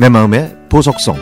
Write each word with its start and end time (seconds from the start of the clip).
내 0.00 0.08
마음의 0.08 0.56
보석성 0.70 1.14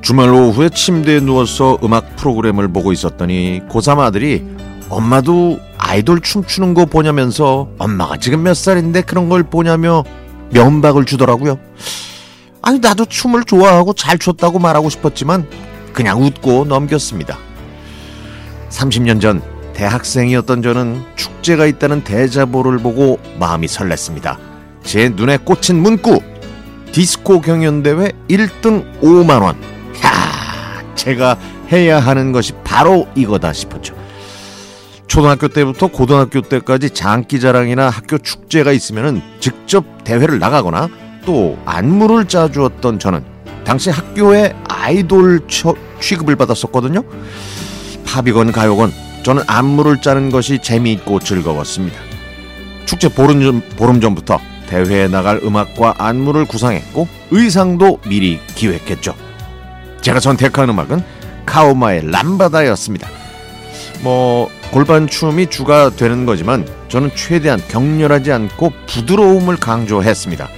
주말 0.00 0.32
오후에 0.32 0.68
침대에 0.68 1.18
누워서 1.18 1.76
음악 1.82 2.14
프로그램을 2.14 2.68
보고 2.68 2.92
있었더니 2.92 3.62
고3 3.68 3.98
아들이 3.98 4.44
엄마도 4.88 5.58
아이돌 5.76 6.20
춤추는 6.20 6.74
거 6.74 6.86
보냐면서 6.86 7.68
엄마가 7.78 8.18
지금 8.18 8.44
몇 8.44 8.54
살인데 8.54 9.02
그런 9.02 9.28
걸 9.28 9.42
보냐며 9.42 10.04
면박을 10.50 11.04
주더라고요. 11.04 11.58
아니 12.66 12.80
나도 12.80 13.04
춤을 13.04 13.44
좋아하고 13.44 13.92
잘 13.92 14.18
췄다고 14.18 14.58
말하고 14.58 14.90
싶었지만 14.90 15.46
그냥 15.92 16.20
웃고 16.20 16.64
넘겼습니다. 16.64 17.38
30년 18.70 19.20
전 19.20 19.40
대학생이었던 19.72 20.62
저는 20.62 21.00
축제가 21.14 21.66
있다는 21.66 22.02
대자보를 22.02 22.78
보고 22.78 23.20
마음이 23.38 23.68
설렜습니다. 23.68 24.36
제 24.82 25.08
눈에 25.10 25.36
꽂힌 25.36 25.80
문구 25.80 26.20
디스코 26.90 27.40
경연대회 27.40 28.10
1등 28.28 29.00
5만 29.00 29.42
원 29.42 29.54
야 30.04 30.82
제가 30.96 31.38
해야 31.70 32.00
하는 32.00 32.32
것이 32.32 32.52
바로 32.64 33.06
이거다 33.14 33.52
싶었죠. 33.52 33.94
초등학교 35.06 35.46
때부터 35.46 35.86
고등학교 35.86 36.40
때까지 36.40 36.90
장기 36.90 37.38
자랑이나 37.38 37.90
학교 37.90 38.18
축제가 38.18 38.72
있으면 38.72 39.22
직접 39.38 39.84
대회를 40.02 40.40
나가거나 40.40 40.88
또 41.26 41.58
안무를 41.66 42.26
짜주었던 42.26 42.98
저는 42.98 43.22
당시 43.64 43.90
학교에 43.90 44.54
아이돌 44.68 45.40
취급을 46.00 46.36
받았었거든요. 46.36 47.02
팝이건 48.06 48.52
가요건 48.52 48.92
저는 49.24 49.42
안무를 49.46 50.00
짜는 50.00 50.30
것이 50.30 50.60
재미있고 50.62 51.18
즐거웠습니다. 51.18 51.98
축제 52.86 53.08
보름, 53.08 53.42
전, 53.42 53.60
보름 53.76 54.00
전부터 54.00 54.38
대회에 54.68 55.08
나갈 55.08 55.40
음악과 55.42 55.96
안무를 55.98 56.44
구상했고 56.44 57.08
의상도 57.32 57.98
미리 58.08 58.38
기획했죠. 58.54 59.14
제가 60.00 60.20
선택한 60.20 60.70
음악은 60.70 61.02
카오마의 61.44 62.08
람바다였습니다. 62.10 63.08
뭐 64.02 64.48
골반 64.70 65.08
춤이 65.08 65.48
주가 65.48 65.90
되는 65.90 66.24
거지만 66.24 66.66
저는 66.88 67.10
최대한 67.16 67.60
격렬하지 67.66 68.30
않고 68.30 68.72
부드러움을 68.86 69.56
강조했습니다. 69.56 70.48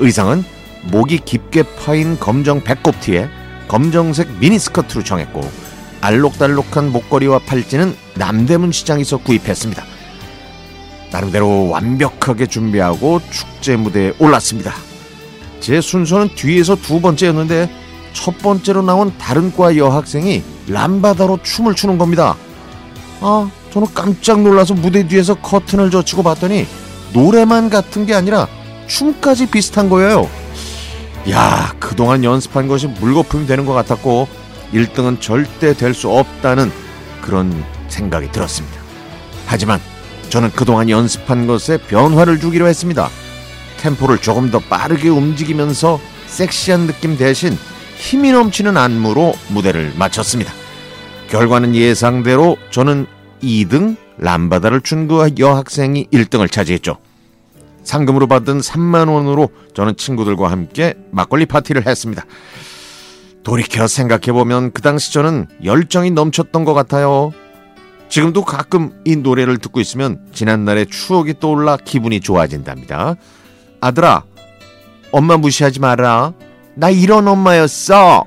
의상은 0.00 0.44
목이 0.82 1.18
깊게 1.24 1.62
파인 1.76 2.18
검정 2.18 2.62
배꼽티에 2.62 3.28
검정색 3.68 4.30
미니스커트로 4.38 5.02
정했고 5.02 5.40
알록달록한 6.00 6.92
목걸이와 6.92 7.40
팔찌는 7.40 7.96
남대문 8.16 8.72
시장에서 8.72 9.16
구입했습니다. 9.18 9.82
나름대로 11.10 11.68
완벽하게 11.70 12.46
준비하고 12.46 13.20
축제 13.30 13.76
무대에 13.76 14.12
올랐습니다. 14.18 14.74
제 15.60 15.80
순서는 15.80 16.34
뒤에서 16.34 16.76
두 16.76 17.00
번째였는데 17.00 17.70
첫 18.12 18.36
번째로 18.38 18.82
나온 18.82 19.16
다른 19.16 19.50
과 19.54 19.76
여학생이 19.76 20.42
람바다로 20.68 21.38
춤을 21.42 21.74
추는 21.74 21.98
겁니다. 21.98 22.36
아, 23.20 23.50
저는 23.72 23.88
깜짝 23.94 24.42
놀라서 24.42 24.74
무대 24.74 25.06
뒤에서 25.06 25.34
커튼을 25.36 25.90
젖히고 25.90 26.22
봤더니 26.22 26.66
노래만 27.12 27.70
같은 27.70 28.06
게 28.06 28.14
아니라 28.14 28.46
춤까지 28.86 29.46
비슷한 29.50 29.88
거예요. 29.88 30.28
야, 31.30 31.74
그동안 31.80 32.22
연습한 32.24 32.68
것이 32.68 32.86
물거품이 32.86 33.46
되는 33.46 33.64
것 33.66 33.72
같았고 33.72 34.28
1등은 34.72 35.20
절대 35.20 35.72
될 35.74 35.94
수 35.94 36.10
없다는 36.10 36.70
그런 37.22 37.64
생각이 37.88 38.30
들었습니다. 38.32 38.76
하지만 39.46 39.80
저는 40.28 40.50
그동안 40.50 40.90
연습한 40.90 41.46
것에 41.46 41.78
변화를 41.78 42.40
주기로 42.40 42.66
했습니다. 42.66 43.08
템포를 43.78 44.18
조금 44.18 44.50
더 44.50 44.58
빠르게 44.58 45.08
움직이면서 45.08 46.00
섹시한 46.26 46.86
느낌 46.86 47.16
대신 47.16 47.56
힘이 47.96 48.32
넘치는 48.32 48.76
안무로 48.76 49.34
무대를 49.48 49.92
마쳤습니다. 49.96 50.52
결과는 51.28 51.74
예상대로 51.74 52.56
저는 52.70 53.06
2등 53.42 53.96
람바다를 54.18 54.80
춘 54.80 55.06
그 55.06 55.30
여학생이 55.38 56.06
1등을 56.12 56.50
차지했죠. 56.50 56.96
상금으로 57.84 58.26
받은 58.26 58.58
3만 58.58 59.12
원으로 59.12 59.50
저는 59.74 59.96
친구들과 59.96 60.50
함께 60.50 60.94
막걸리 61.10 61.46
파티를 61.46 61.86
했습니다. 61.86 62.24
돌이켜 63.42 63.86
생각해보면 63.86 64.72
그 64.72 64.82
당시 64.82 65.12
저는 65.12 65.46
열정이 65.62 66.10
넘쳤던 66.10 66.64
것 66.64 66.74
같아요. 66.74 67.32
지금도 68.08 68.44
가끔 68.44 68.92
이 69.04 69.16
노래를 69.16 69.58
듣고 69.58 69.80
있으면 69.80 70.20
지난날의 70.32 70.86
추억이 70.86 71.34
떠올라 71.40 71.76
기분이 71.76 72.20
좋아진답니다. 72.20 73.16
아들아, 73.80 74.24
엄마 75.12 75.36
무시하지 75.36 75.80
마라. 75.80 76.32
나 76.74 76.90
이런 76.90 77.28
엄마였어. 77.28 78.24